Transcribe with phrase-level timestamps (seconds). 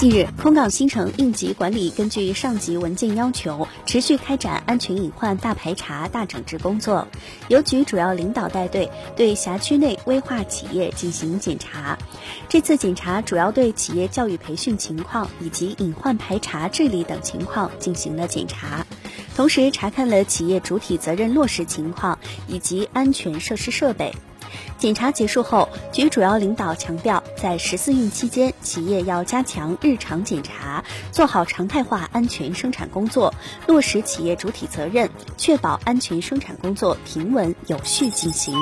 [0.00, 7.06] 近日，空港新城应急管理根据上级文件要求，持续开展安全隐患大排查、大整治工作。
[7.48, 11.98] 邮局主要领导带队对辖区内危化企业进行检查。
[12.48, 18.86] 这次检查主要对企业教育培训情况以及隐患排查治理等情况进行了检查，
[19.36, 24.14] 同时查看了企业主体责任落实情况以及安全设施设备。
[24.80, 33.34] 检查结束后，局主要领导强调，在十四运期间，企业要加强日常检查，做好常态化安全生产工作，
[33.66, 38.54] 落实企业主体责任，确保安全生产工作平稳有序进行。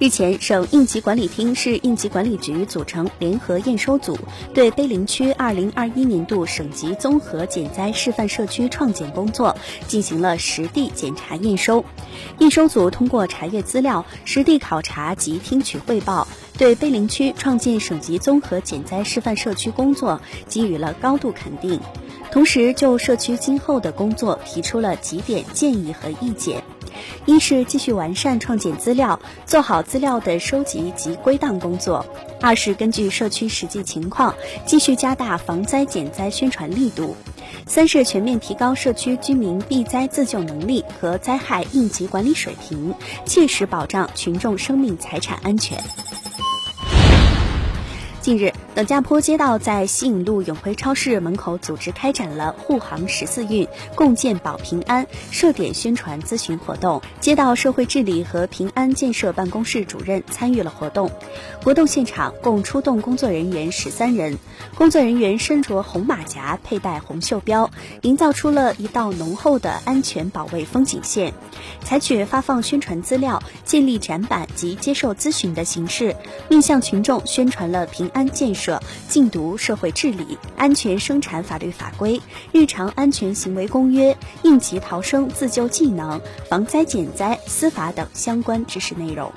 [0.00, 4.18] 日前，省应急管理厅市应急管理局组成联合验收组，
[4.52, 11.84] 对碑林区2021年度省级综合减灾示范社区创建工作进行了实地检查验收。
[12.40, 16.26] 验收组通过查阅资料、实地考察及听取汇报，
[16.58, 21.78] 对碑林区创建省级综合减灾示范社区工作给予了高度肯定，
[22.32, 26.64] 同时就社区今后的工作提出了几点建议和意见。
[27.26, 32.04] 一是继续完善创建资料，做好资料的收集及归档工作；
[32.40, 34.34] 二是根据社区实际情况，
[34.66, 37.14] 继续加大防灾减灾宣传力度；
[37.66, 42.94] 三是全面提高社区居民避灾自救能力和灾害应急管理水平，
[43.24, 45.78] 切实保障群众生命财产安全。
[48.24, 57.02] 近日，等家坡街道在西影路永辉超市门口组织开展了护航十四运，共建保平安设点宣传咨询活动。
[57.20, 61.10] 街道社会治理和平安建设办公室主任参与了活动。
[61.62, 64.38] 活动现场共出动工作人员十三人，
[64.74, 71.34] 工作人员身着红马甲，佩戴红袖标，营造出了一道浓厚的安全保卫风景线。
[71.82, 76.16] 采取发放宣传资料、建立展板及接受咨询的形式，
[76.48, 78.10] 面向群众宣传了平。
[78.14, 82.18] 安建设、禁毒社会治理、安全生产法律法规、
[82.52, 89.30] 日常安全行为公约、应急逃生自救技能、防灾减灾、司法等相关知识内容。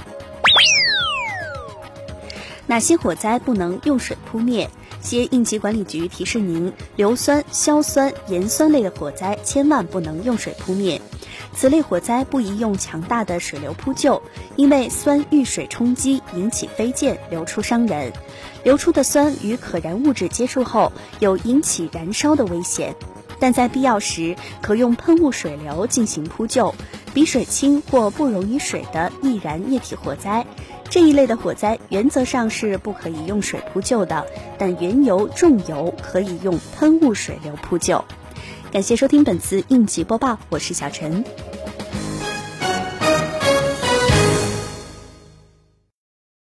[2.68, 4.70] 哪些火灾不能用水扑灭？
[5.00, 11.02] 西安应急管理局提示您：硫酸、硝酸、盐酸类的火灾千万不能用水扑灭。
[11.54, 14.22] 此类火灾不宜用强大的水流扑救，
[14.56, 18.12] 因为酸遇水冲击引起飞溅，流出伤人。
[18.64, 22.96] 流出的酸与可燃物质接触后，有引起燃烧的危险。
[23.40, 26.74] 但在必要时，可用喷雾水流进行扑救。
[27.14, 30.46] 比水轻或不溶于水的易燃液体火灾，
[30.88, 34.28] 这一类的火灾原则上是不可以用水扑救的，
[34.60, 38.04] 但原油、重油可以用喷雾水流扑救。
[38.70, 41.24] 感谢收听本次应急播报，我是小陈。